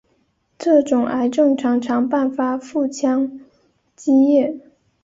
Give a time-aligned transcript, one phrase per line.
[0.57, 3.39] 这种癌症常常伴发腹腔
[3.95, 4.57] 积液。